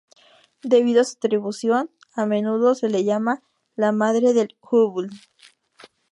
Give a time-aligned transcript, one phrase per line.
[0.63, 3.43] Debido a su contribución, a menudo se le llama
[3.75, 5.09] la "Madre del Hubble".